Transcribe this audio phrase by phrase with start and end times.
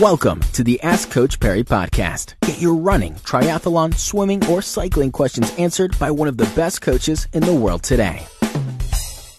[0.00, 2.36] Welcome to the Ask Coach Parry podcast.
[2.42, 7.26] Get your running, triathlon, swimming, or cycling questions answered by one of the best coaches
[7.32, 8.24] in the world today.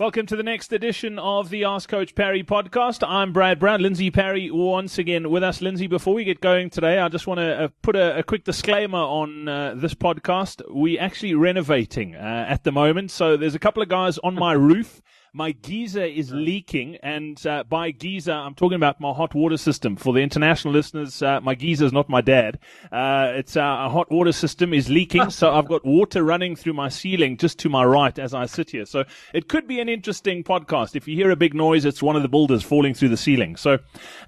[0.00, 3.06] Welcome to the next edition of the Ask Coach Parry podcast.
[3.08, 3.82] I'm Brad Brown.
[3.82, 5.62] Lindsay Parry once again with us.
[5.62, 8.42] Lindsay, before we get going today, I just want to uh, put a, a, quick
[8.42, 10.62] disclaimer on uh, this podcast.
[10.68, 14.54] We're actually renovating uh, at the moment, so there's a couple of guys on my
[14.54, 15.02] roof
[15.32, 19.96] my geyser is leaking, and uh, by geyser, I'm talking about my hot water system.
[19.96, 22.58] For the international listeners, uh, my geyser is not my dad.
[22.90, 26.72] Uh, it's uh, a hot water system is leaking, so I've got water running through
[26.72, 28.86] my ceiling just to my right as I sit here.
[28.86, 30.96] So it could be an interesting podcast.
[30.96, 33.56] If you hear a big noise, it's one of the boulders falling through the ceiling.
[33.56, 33.78] So,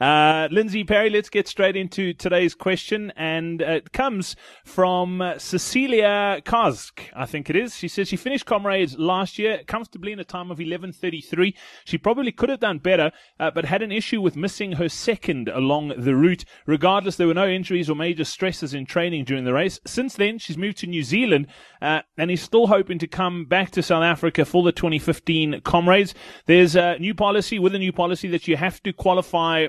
[0.00, 7.00] uh, Lindsay Parry, let's get straight into today's question, and it comes from Cecilia Kosk,
[7.14, 7.74] I think it is.
[7.74, 10.90] She says she finished comrades last year comfortably in a time of 11.
[11.00, 11.54] 33.
[11.84, 15.48] She probably could have done better, uh, but had an issue with missing her second
[15.48, 16.44] along the route.
[16.66, 19.80] Regardless, there were no injuries or major stresses in training during the race.
[19.86, 21.46] Since then, she's moved to New Zealand
[21.82, 26.14] uh, and is still hoping to come back to South Africa for the 2015 Comrades.
[26.46, 29.68] There's a new policy with a new policy that you have to qualify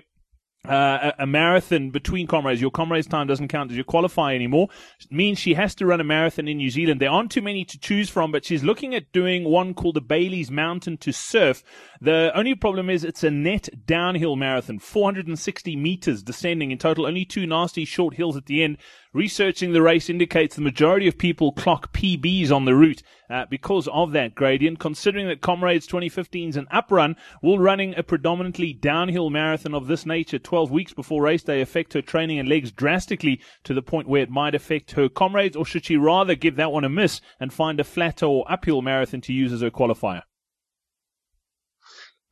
[0.67, 2.62] uh, a, marathon between comrades.
[2.62, 4.68] Your comrades time doesn't count as your qualify anymore.
[5.00, 7.02] It means she has to run a marathon in New Zealand.
[7.02, 10.02] There aren't too many to choose from, but she's looking at doing one called the
[10.02, 11.64] Bailey's Mountain to Surf.
[12.00, 17.25] The only problem is it's a net downhill marathon, 460 meters descending in total, only
[17.25, 18.78] two nasty short hills at the end.
[19.14, 23.90] Researching the race indicates the majority of people clock PBs on the route uh, because
[23.90, 24.80] of that gradient.
[24.80, 29.88] Considering that Comrades 2015 is an up run, will running a predominantly downhill marathon of
[29.88, 33.81] this nature 12 weeks before race day affect her training and legs drastically to the
[33.81, 36.89] point where it might affect her comrades, or should she rather give that one a
[36.89, 40.23] miss and find a flatter or uphill marathon to use as her qualifier?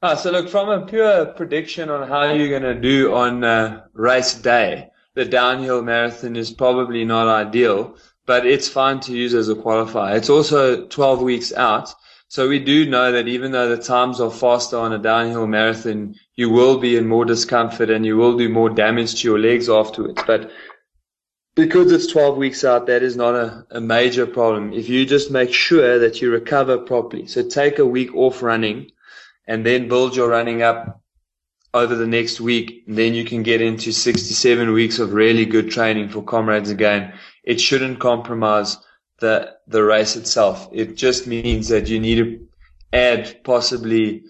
[0.01, 3.85] Ah, so look, from a pure prediction on how you're going to do on uh,
[3.93, 9.47] race day, the downhill marathon is probably not ideal, but it's fine to use as
[9.47, 10.17] a qualifier.
[10.17, 11.93] It's also 12 weeks out.
[12.29, 16.13] So we do know that even though the times are faster on a downhill marathon,
[16.35, 19.67] you will be in more discomfort and you will do more damage to your legs
[19.67, 20.21] afterwards.
[20.27, 20.51] But
[21.55, 24.73] because it's 12 weeks out, that is not a, a major problem.
[24.73, 27.25] If you just make sure that you recover properly.
[27.25, 28.91] So take a week off running
[29.47, 31.01] and then build your running up
[31.73, 36.09] over the next week, then you can get into 67 weeks of really good training
[36.09, 37.11] for comrades again.
[37.43, 38.77] It shouldn't compromise
[39.19, 40.69] the, the race itself.
[40.71, 42.47] It just means that you need to
[42.91, 44.23] add possibly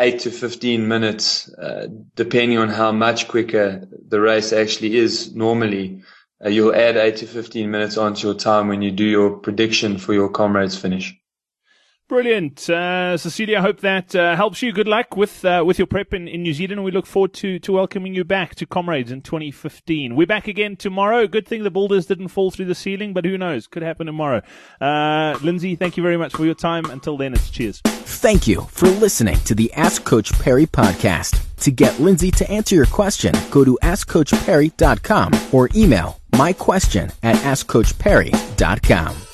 [0.00, 6.02] eight to 15 minutes, uh, depending on how much quicker the race actually is normally.
[6.44, 9.98] Uh, you'll add eight to 15 minutes onto your time when you do your prediction
[9.98, 11.17] for your comrades finish.
[12.08, 13.58] Brilliant, uh, Cecilia.
[13.58, 14.72] I hope that uh, helps you.
[14.72, 16.82] Good luck with uh, with your prep in, in New Zealand.
[16.82, 20.16] We look forward to to welcoming you back to Comrades in 2015.
[20.16, 21.26] We're back again tomorrow.
[21.26, 23.66] Good thing the boulders didn't fall through the ceiling, but who knows?
[23.66, 24.40] Could happen tomorrow.
[24.80, 26.86] Uh, Lindsay, thank you very much for your time.
[26.86, 27.82] Until then, it's cheers.
[27.84, 31.44] Thank you for listening to the Ask Coach Parry podcast.
[31.58, 37.36] To get Lindsay to answer your question, go to AskCoachParry.com or email my question at
[37.36, 39.27] AskCoachParry.com.